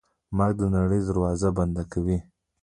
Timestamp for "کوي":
1.91-2.17